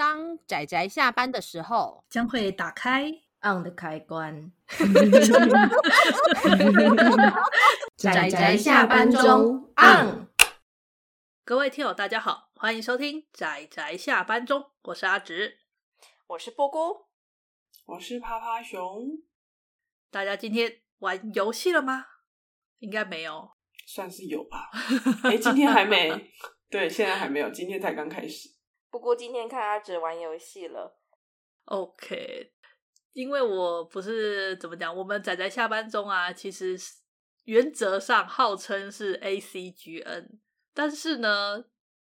[0.00, 3.12] 当仔仔下班的时候，将会打开
[3.42, 4.50] on 的开关。
[7.98, 10.26] 仔仔下班中 on。
[11.44, 15.58] 各位听友，大家好，欢迎收听仔仔下班中，我是阿直，
[16.28, 17.06] 我是波波，
[17.84, 19.06] 我是趴趴熊。
[20.10, 22.06] 大家今天玩游戏了吗？
[22.78, 23.50] 应该没有，
[23.86, 24.70] 算是有吧。
[25.24, 26.32] 哎，今天还没，
[26.70, 28.48] 对，现在还没有，今天才刚开始。
[28.90, 30.98] 不过今天看阿直玩游戏了
[31.66, 32.52] ，OK，
[33.12, 36.76] 因为我不是怎么讲，我们仔仔下班中啊，其实
[37.44, 40.38] 原则上号称是 ACGN，
[40.74, 41.64] 但是呢，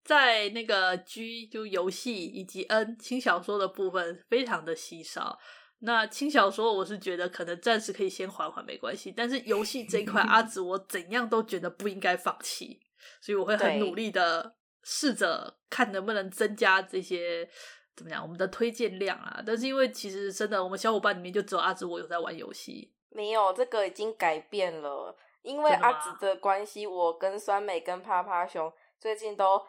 [0.03, 5.37] 在那个 G 就游戏以及 N 轻小说的部分非常的稀少。
[5.81, 12.81] 那轻小说我是觉得可能暂时可以先缓缓没关系，但是游戏这一块阿 紫我怎样都觉得不应该放弃，
[13.21, 14.55] 所以我会很努力的。
[14.91, 17.47] 试着看能不能增加这些
[17.95, 19.39] 怎么讲我们的推荐量啊！
[19.45, 25.15] 但是因为其实真的，我们小伙伴里面就只有阿紫我有在玩游戏，没有这个已经改变了。
[25.43, 29.61] 因为阿紫的关系，我跟酸梅跟趴趴熊最近都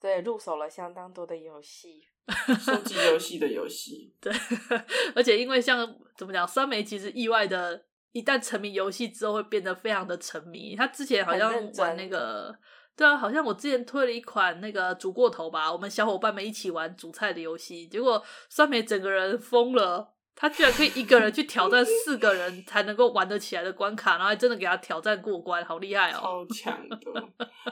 [0.00, 2.02] 对入手了相当多的游戏，
[2.58, 4.14] 收集游戏的游戏。
[4.18, 4.32] 对，
[5.14, 10.74] 而且因为像怎么讲，酸梅其实意外的，一旦沉迷游戏之后会变得非常的沉迷。
[10.74, 12.56] 他之前好像玩那个。
[12.96, 26.20] 对啊，好像我之前推了一款那个煮过头吧，我们小伙伴们一起玩煮菜的游戏，结果酸梅整个人疯了，他居然可以一个人去挑战四个人才能够玩得起来的关卡，然后还真的给他挑战过关，好厉害哦！
[26.22, 26.96] 超强的，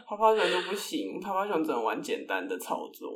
[0.06, 3.15] 泡泡熊都不行，泡泡熊只能玩简单的操作，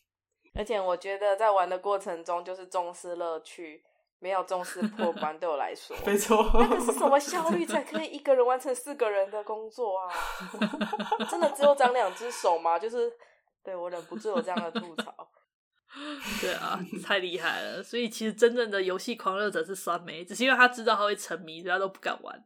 [0.54, 3.82] 而且我觉得在玩的过程中就是重视乐趣。
[4.20, 6.50] 没有重视破关，对我来说， 没错。
[6.54, 10.12] 那个是什么效率才可以一个人完成四个人的工作啊？
[11.30, 12.78] 真的只有长两只手吗？
[12.78, 13.12] 就是，
[13.62, 15.14] 对，我忍不住有这样的吐槽。
[16.40, 17.82] 对啊，太厉害了！
[17.82, 22.44] 所以其实真正的游戏狂热者是酸梅，只是因为他知道他会沉迷，所以他都不敢玩。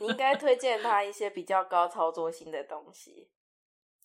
[0.00, 3.28] 你应该推荐他一些比较高操作性的东西。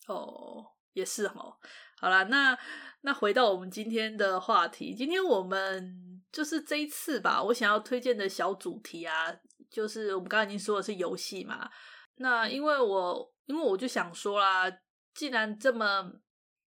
[0.08, 1.56] 哦，也是哦。
[2.00, 2.58] 好啦，那
[3.02, 6.09] 那回到我们今天的话题，今天我们。
[6.32, 9.26] 就是这一次吧，我想要推荐的小主题啊，
[9.68, 11.68] 就是我们刚刚已经说的是游戏嘛。
[12.16, 14.70] 那因为我因为我就想说啦，
[15.12, 16.10] 既然这么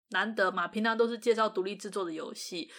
[0.09, 2.71] 难得嘛，平常都是介绍独立制作的游戏，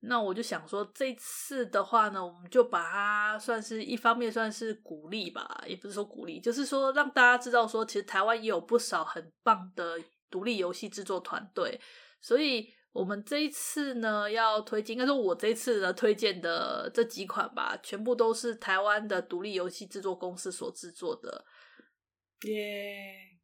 [0.00, 9.98] 那我就想说这次的话呢，我们就把它算是一方面算是鼓励吧，也不是说鼓励，就是说让大家知道说，其实台湾也有不少很棒的
[10.30, 11.80] 独立游戏制作团队，
[12.20, 12.72] 所以。
[12.92, 21.46] 我们这一次呢，要推荐，应该说我这一次呢推荐的这几款吧，全部都是台湾的独立游戏制作公司所制作的。
[22.42, 23.38] 耶、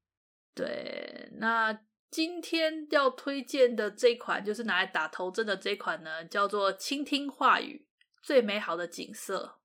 [0.55, 7.89] 对，那今天要推荐的这一款，就是拿来打头阵的这一款呢，叫做《倾听话语：
[8.23, 9.59] 最美好的景色》。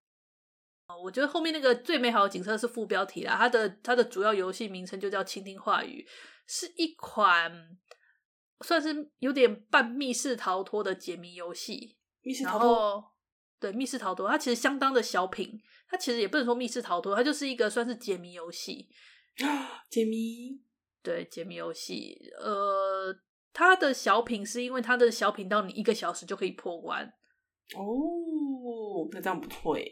[1.03, 6.07] 我觉得后面那个“最美好的景色”是副标题啦，它的它的主要游戏名称就叫《倾听话语》，
[6.47, 7.77] 是一款。
[8.63, 13.13] 算是有点半密室逃脱的解谜游戏，密室逃脱，
[13.59, 18.87] 对，密室逃脱，它其实相当的小品，它其实也不能说密室逃脱，它就是一个算是解谜游戏。
[19.89, 20.61] 解谜，
[21.01, 22.17] 对，解谜游戏。
[22.39, 23.13] 呃，
[23.51, 27.05] 它的小品是因为它的小品到你一个小时就可以破关。
[27.75, 29.85] 哦，那这样不错耶。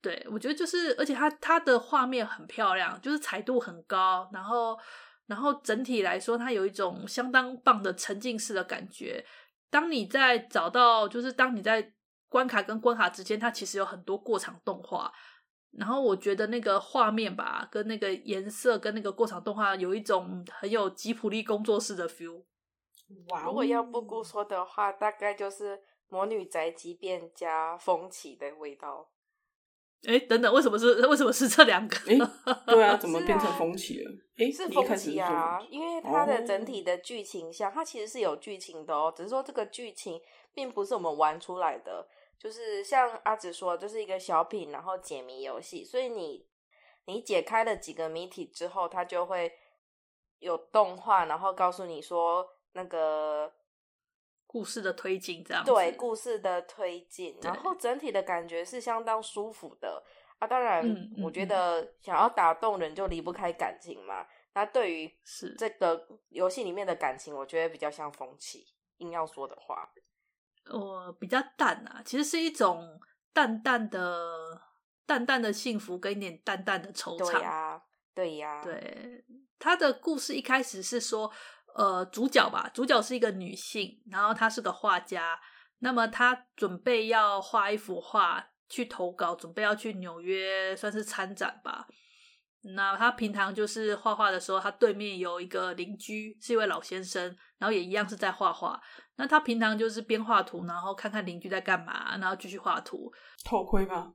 [0.00, 4.76] 对，我觉得就是，而且它它的画面很漂亮，就是彩度很高，然后。
[5.32, 9.24] 然后整体来说，它有一种相当棒的沉浸式的感觉。
[9.70, 11.94] 当你在找到，就是当你在
[12.28, 15.10] 关卡跟关卡之间，它其实有很多过场动画。
[15.70, 22.44] 然后我觉得那个画面吧，跟那个颜色，跟那个过场动画，有一种很有吉普力工作室的 feel。
[23.30, 23.44] 哇！
[23.44, 29.08] 如果要布谷说的话，大概就是魔女宅急便加风起的味道。
[30.06, 31.96] 哎，等等，为什么是为什么是这两个？
[32.66, 34.10] 对啊， 怎么变成风起了？
[34.36, 40.20] 哎、啊，是风起啊，因为它的整体的剧情像，它其实是有剧情的哦，只是说这个剧情
[40.52, 42.06] 并不是我们玩出来的，
[42.38, 46.46] 就是像阿紫说，就是一个小品，然后解谜游戏，所以你
[47.06, 49.52] 你解开了几个谜题之后，它就会
[50.40, 53.52] 有动画，然后告诉你说那个。
[54.52, 60.04] 故事的推进，这样对故事的推进，然后整体的感觉是相当舒服的
[60.38, 60.46] 啊。
[60.46, 60.84] 当然，
[61.22, 64.26] 我觉得想要打动人就离不开感情嘛。
[64.52, 68.66] 那对于是这个游戏里面的感情，我觉得比较像风起。
[68.98, 69.90] 硬要说的话，
[70.70, 73.00] 我比较淡啊，其实是一种
[73.32, 74.60] 淡淡的、
[75.06, 77.32] 淡淡的幸福跟一点淡淡的惆怅。
[77.32, 77.82] 对呀、啊，
[78.14, 79.24] 对呀、啊，对。
[79.58, 81.32] 他的故事一开始是说。
[81.74, 85.38] 呃主角吧，主角是一个女性，然后她是个画家，
[85.78, 91.86] 那么她准备要画一幅画去投稿，准备要去纽约算是参展吧。
[92.76, 97.22] 那她平常就是画画的时候，她对面有一个邻居是一位老先生，
[97.58, 98.80] 然后也一样是在画画。
[99.16, 103.12] 那她平常就是边画图，然后看看邻居在干嘛，然后继续画图。
[103.44, 104.12] 头盔吗？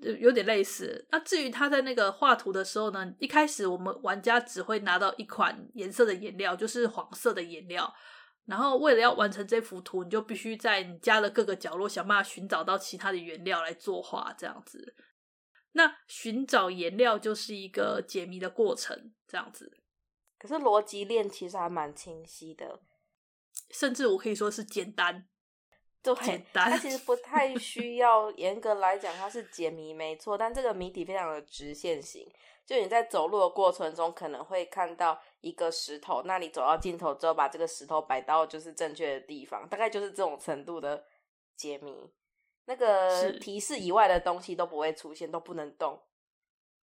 [0.00, 1.06] 有点类似。
[1.10, 7.94] 那至于他在那个画图的时候呢，一开始我们玩家只会拿到一款颜色的颜料，就是黄色的颜料。
[8.44, 14.94] 然后为了要完成这幅图，你就必须在你家的各个角落想办法寻找到其他的原料来作画，这样子。
[15.72, 19.76] 那寻找颜料就是一个解谜的过程，这样子。
[20.38, 22.80] 可是逻辑链其实还蛮清晰的，
[23.70, 25.26] 甚至我可以说是简单。
[26.14, 26.70] 对，简单。
[26.70, 32.30] 它其实不太 需要严格来讲，它是解谜没错，但这个谜底非常的直线型。
[32.64, 41.04] 就你在走路的过程中，可能会看到一个石头，那你走到尽头之后，把这个石头摆到就是正确的地方，大概就是这种程度的
[41.56, 42.12] 解谜。
[42.64, 46.02] 那个提示以外的东西都不会出现，都不能动。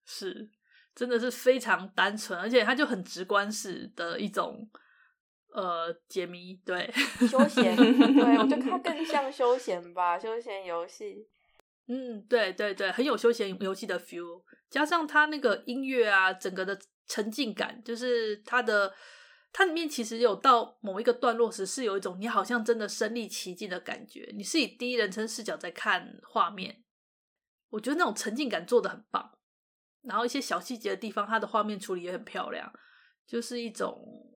[0.05, 0.49] 是，
[0.95, 4.67] 真的是非常单纯，而且它就很直观式的一种
[5.53, 6.91] 呃解谜，对，
[7.29, 11.27] 休闲，对，我觉得它更 像休闲吧，休闲游戏。
[11.87, 18.93] 嗯，对对对，很有休闲游戏的 feel，加上它那个音乐啊，整个的沉浸感，就是它的。
[19.51, 24.31] 它里面其实有到某一个段落时，是有一种你好像真的身历其境的感觉。
[24.37, 26.83] 你是以第一人称视角在看画面，
[27.71, 29.39] 我觉得那种沉浸感做的很棒。
[30.03, 32.71] 然后一些小细节的地方，它的画面处理也很漂亮，
[33.25, 34.28] 就是一种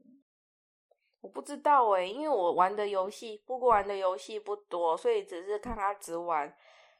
[1.23, 6.53] 我不知道诶，因为我玩的游戏，不过玩的游戏不多，所以只是看他只玩。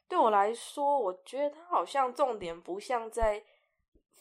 [0.08, 3.44] 对我来说，我觉得他好像重点不像在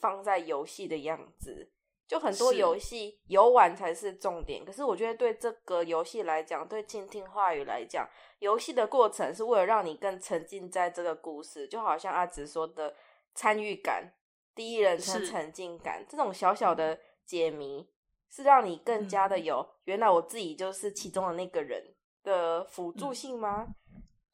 [0.02, 1.72] 放在游戏的样子。
[2.06, 8.06] 就很多游戏游玩才是重点，可是我觉得对这个游戏来讲，对倾听话语来讲，
[8.40, 12.94] 游戏的过程是为了让你更沉浸在这个故事，就好像阿直说的
[13.34, 14.14] 参与感、
[14.54, 17.88] 第一人称沉浸感，这种小小的解谜
[18.34, 21.84] 是让你更加的有、嗯、原来我自己就是其中的那个人
[22.24, 23.68] 的辅助性吗？
[23.68, 23.76] 嗯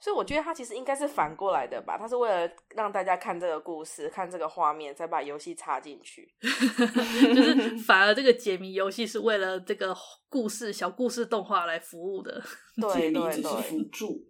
[0.01, 6.34] 所以我觉得它其实应该是反过来的吧，它是为了让大家看这个故事、看这个画面，再把游戏插进去。
[6.42, 9.94] 就是反而这个解谜游戏是为了这个
[10.30, 12.42] 故事、小故事动画来服务的。
[12.78, 14.25] 对对对，辅助。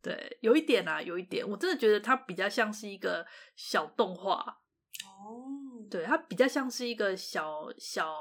[0.00, 4.62] 对，有一点啊，有一点，我真的觉得它比较像是一个小动画。
[5.04, 8.14] 哦，对，它比较像是一个小小，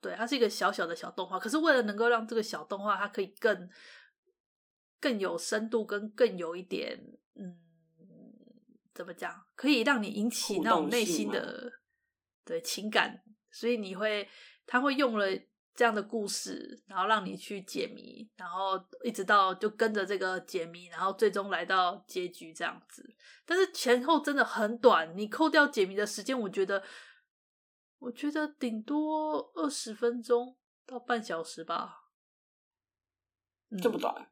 [0.00, 1.38] 对，它是一个小小的小动画。
[1.38, 3.68] 可是为了能够让这个小动画它可以更。
[5.00, 6.98] 更有深度，跟更有一点，
[7.34, 7.58] 嗯，
[8.94, 11.70] 怎么讲，可以让你引起那种内心的
[12.42, 14.26] 对情感，所以你会，
[14.64, 15.26] 他会用了
[15.74, 23.14] 这样的故事，然后让你去解谜，然后一直到就跟着这个解谜，然后最终来到结局这样子。
[23.44, 26.82] 但是前后真的很短，你扣掉解谜的时间，我觉得，
[27.98, 30.56] 我觉得顶多二十分钟
[30.86, 32.04] 到半小时吧，
[33.82, 34.30] 这么短。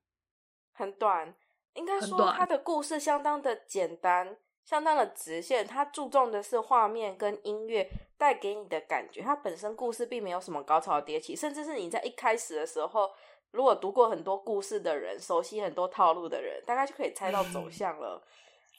[0.74, 1.34] 很短，
[1.74, 5.66] 应该说它的故事相当的简单，相当的直线。
[5.66, 7.90] 它注重的是画面跟音乐
[8.22, 9.20] 带给你的感觉。
[9.20, 13.10] 它本身故事并没有什么高潮迭起，甚至是你在一开始的时候，
[13.50, 18.22] 如果读过很多故事的人，熟悉很多套路的人，大概就可以猜到走向了。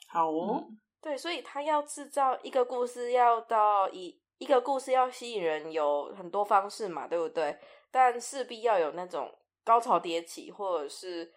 [0.08, 7.54] 好哦，嗯，对，所以他要制造一个故事，要到一一个故事要吸引人，有很多方式嘛，对不对？
[7.90, 9.30] 但势必要有那种
[9.62, 11.30] 高潮迭起，或者是。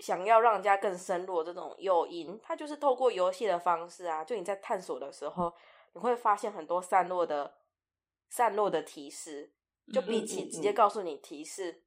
[0.00, 4.24] 想要让人家更深入这种诱因，它就是透过游戏的方式啊。
[4.24, 5.54] 就你在探索的时候，
[5.92, 7.54] 你会发现很多散落的、
[8.34, 9.52] 散落的提示，
[9.92, 11.84] 就比起直接告诉你提示，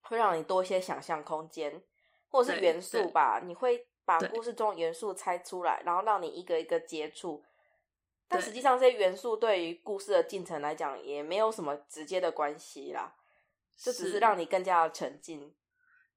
[0.00, 1.82] 会让你多一些想象空间，
[2.30, 3.38] 或者是元素吧。
[3.44, 7.44] 你会把故事中元素猜出来，然后让你一个一个接触。
[8.26, 13.14] 但实际上，这些元素对于故事的进程来讲，也没有什么直接的关系啦。
[13.76, 15.54] 这只是让你更加的沉浸。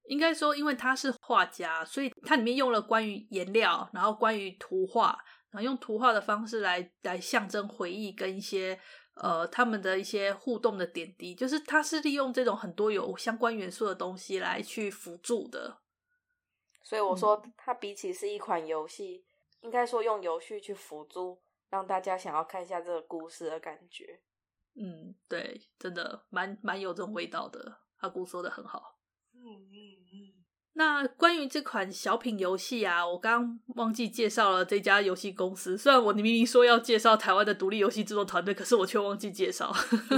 [0.05, 5.21] 应该说，因为他是画家，所以它里面用了关于颜料，然后关于图画，
[5.51, 8.79] 然后用图画的方式来来象征回忆跟一些
[9.19, 15.79] 呃他们的一些互动的点滴，就是他是利用这种很多有相关元素的东西来去辅助的。
[16.83, 24.21] 所以我说，它比起是一款游戏，嗯、应该说用游戏去辅助，让大家想要看一下这个故事的感觉。
[24.75, 27.79] 嗯，对，真的蛮蛮有这种味道的。
[27.97, 28.99] 阿姑说的很好。
[29.33, 29.77] 嗯嗯
[30.13, 30.36] 嗯。
[30.77, 35.75] 那关于这款小品游戏啊，我刚刚忘记介绍了这家游戏公司。
[35.75, 39.73] 虽然我明明说要介绍台湾的独立游戏制作团队，可是我却忘记介绍。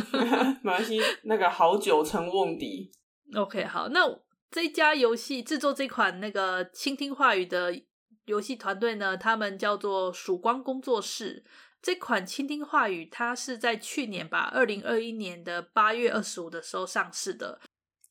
[0.62, 2.92] 没关系，那个好久成瓮底。
[3.36, 4.20] OK，好，那
[4.51, 7.82] 这家游戏制作这款那个倾听话语的
[8.25, 11.46] 游戏团队呢，他们叫做曙光工作室。
[11.82, 17.62] 这款倾听话语，它是在去年吧，二零二一年的八月二十五的时候上市的，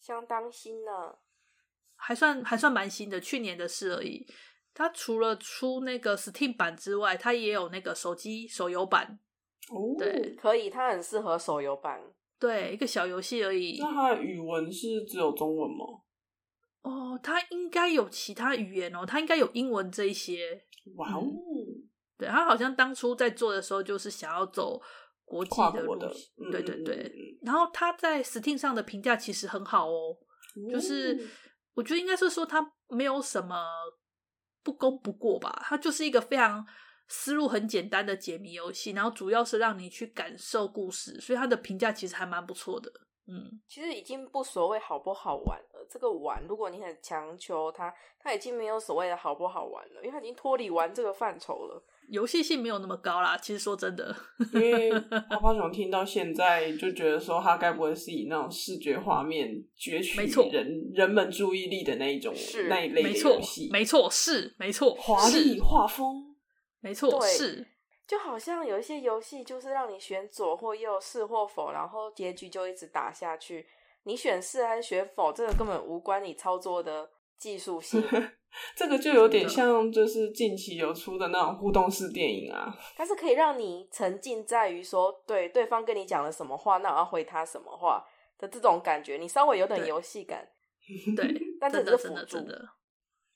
[0.01, 1.19] 相当新呢。
[2.01, 4.27] 还算还算蛮新的，去年的事而已。
[4.73, 9.19] 它除了出那个 Steam 版之外，它也有那个手机手游版。
[9.71, 12.01] 哦，对，可以，它很适合手游版。
[12.39, 13.79] 对，一个小游戏而已。
[13.81, 15.85] 那它的语文是只有中文吗？
[16.83, 20.63] 哦，它应该有其他语言哦，它应该有英文这一些。
[20.95, 24.81] 哇哦，嗯、对，它好像当初在做的时候，就是想要走
[25.25, 26.53] 国际的路线。
[26.53, 27.39] 的对对对。
[27.43, 30.17] 然后它在 Steam 上的评价其实很好哦，
[30.55, 31.29] 哦就是。
[31.79, 33.57] 我觉得应该是说它没有什么
[34.65, 36.67] 不攻不过吧，它就是一个非常
[37.07, 42.91] 思路很简单的解谜游戏，然后主要是让你去感受故事，所以它的评价其实还蛮不错的。
[43.29, 45.87] 嗯，其实已经不所谓好不好玩了。
[45.89, 51.81] 这个玩，如果你很强求它，它已经没有所谓的好不好玩了，因为它已经脱离玩这个范畴了。
[52.09, 53.37] 游戏性没有那么高啦。
[53.37, 54.15] 其实说真的，
[54.53, 54.91] 因为
[55.31, 59.49] 泡泡熊听到现在就觉得说，他该不会是以那种视觉画面
[59.79, 60.49] 攫取人错
[60.95, 63.69] 人们注意力的那一种是那一类的游戏？
[63.71, 66.37] 没错，是没错，华丽画风，
[66.81, 67.67] 没错，是。
[68.07, 73.67] 就好像有一些游戏，就是让你选左或右，是或否，然后结局就一直打下去。
[74.05, 78.03] 你选是还是选否，这个根本无关你操作的技术性。
[78.77, 82.77] 这个就有点像，就是近期有出的那种互动式电影啊。
[82.97, 88.05] 它是可以让你沉浸在于说，对对方跟你讲了什么话，那我要回他什么话
[88.39, 90.49] 的这种感觉，你稍微有点游戏感。
[91.17, 92.39] 对，但这只是辅助。
[92.39, 92.69] 真的，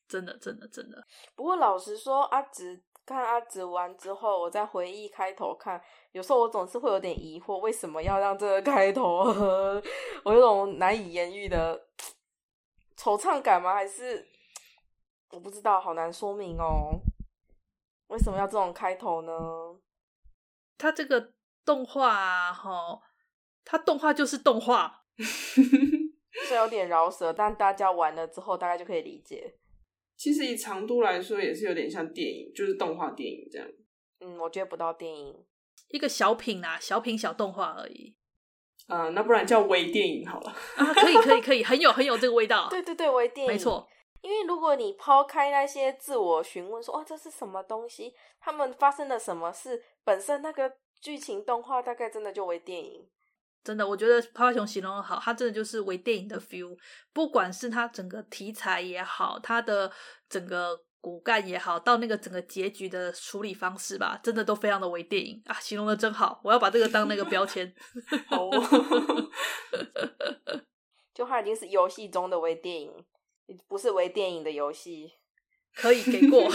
[0.08, 1.04] 真的，真的，真的，真的。
[1.34, 2.82] 不过老实说，阿直。
[3.04, 9.24] 看阿紫完之后，我在回忆开头看，有时候我总是会有点疑惑，为什么要让这个开头？
[10.22, 11.76] 我有种难以言喻的
[12.96, 13.74] 惆怅感吗？
[13.74, 14.24] 还是
[15.32, 17.00] 我不知道，好难说明哦。
[18.08, 19.32] 为什么要这种开头呢？
[20.76, 21.32] 它这个
[21.64, 23.00] 动画啊，齁，
[23.64, 29.56] 它动画就是动画， 是有点饶舌，但大家玩了之后，大概就可以理解。
[30.16, 33.66] 其实以长度来说，也是有点像电影，就是动画电影这样。
[34.20, 35.44] 嗯，我觉得不到电影，
[35.88, 38.14] 一个小品啊，小品小动画而已。
[38.88, 40.50] 啊、呃，那不然叫微电影好了。
[40.76, 42.68] 啊，可以，可以，可以，很有，很有这个味道。
[42.68, 43.88] 对对对，微电影，没错。
[44.22, 48.14] 因为如果你抛开那些自我询问，说，哦，这是什么东西？
[48.40, 49.82] 他们发生了什么事？
[50.04, 53.06] 本身那个剧情动画大概真的就为电影。
[53.64, 56.76] 真的，我觉得泡泡熊形容的好，它真的就是微电影的 feel。
[57.12, 59.90] 不管是它整个题材也好，它的
[60.28, 65.54] 整个骨干也好，到那个整个结局的处理方式吧，真的都非常的微电影啊！
[65.60, 67.72] 形容的真好，我要把这个当那个标签。
[68.26, 68.48] 好，
[71.14, 73.04] 就它已经是游戏中的微电影，
[73.68, 75.12] 不是微电影的游戏，
[75.74, 76.50] 可以给过，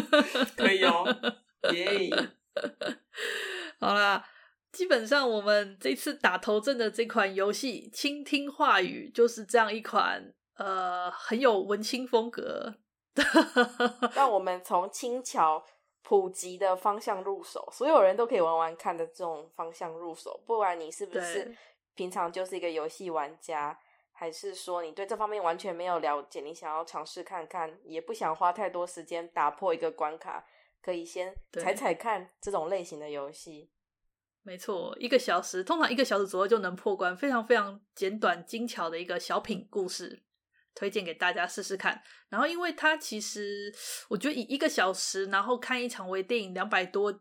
[0.56, 1.04] 可以哦，
[1.72, 2.28] 耶、yeah！
[3.80, 4.26] 好啦。
[4.72, 12.74] 基本上，我们这次打头阵的这款游戏《倾听话语》就是这样一款呃很有文青风格，
[14.16, 15.62] 让我们从轻巧
[16.00, 20.42] 普及的方向入手，所有人都可以玩玩看的这种方向入手。
[20.46, 21.54] 不管你是不是
[21.94, 23.78] 平常就是一个游戏玩家，
[24.22, 30.46] 还是说你对这方面完全没有了解，你想要尝试看看，也不想花太多时间打破一个关卡，
[30.80, 33.72] 可以先踩踩看这种类型的游戏。
[34.44, 40.22] 没错，一个小时，通常一个小时左右就能破关，非常非常简短精巧的一个小品故事，
[40.72, 42.00] 推荐给大家试试看。
[42.28, 43.74] 然后，因为它其实
[44.08, 47.12] 我觉得以一个小时，然后看一场微电影两百多，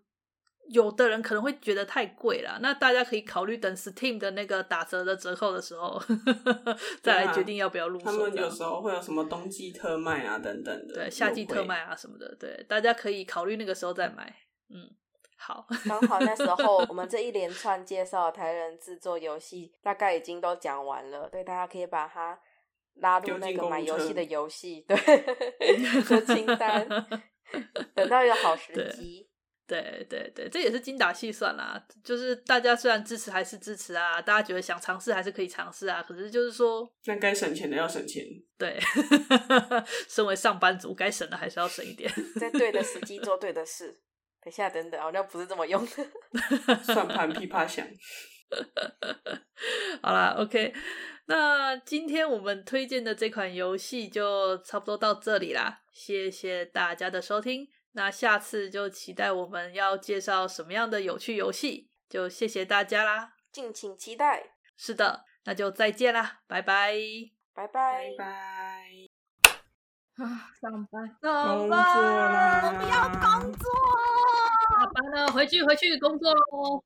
[0.71, 2.59] 有的人可能会觉得太贵了。
[2.61, 6.01] 那大家可以考虑等 Steam 的那个打折的折扣的时候，
[7.01, 8.05] 再来决定要不要入手。
[8.05, 14.35] 他们有时候会有什么冬季特卖啊等等的，对，夏季特卖啊什么的，对，大家可以考虑那个时候再买，
[14.69, 14.89] 嗯。
[15.43, 21.27] 好，刚好那时候我们这一连串介绍台人制作游戏，大概已经都讲完了。
[21.31, 22.39] 对，大家可以把它
[22.97, 24.95] 拉入那个买游戏的游戏，对
[26.07, 26.87] 的清单，
[27.95, 29.30] 等到一个好时机。
[29.71, 31.81] 对对对，这也是精打细算啦。
[32.03, 36.03] 就是大家虽然支持还是支持啊，大家觉得想尝试还是可以尝试啊。
[36.03, 38.25] 可是就是说，那该省钱的要省钱。
[38.57, 38.77] 对，
[40.09, 44.01] 身为上班族，该省的还是要省一点， 在对的时机做对的事。
[44.43, 46.75] 等下，等等，好像不是这么用的。
[46.83, 47.87] 算盘噼啪响。
[50.01, 50.73] 好啦，OK。
[51.27, 57.65] 那今天我们推荐的这款游戏就差不多到这里啦，谢谢大家的收听。
[57.93, 64.53] 那下次就期待我们要介绍什么样的有趣游戏，就谢谢大家啦，敬请期待。
[64.77, 66.93] 是的，那就再见啦，拜拜，
[67.53, 68.83] 拜拜，拜拜。
[70.23, 72.67] 啊，上班，工作上班，啦！
[72.67, 73.69] 我们要工作。
[74.71, 76.83] 下班了，回去回去工作喽。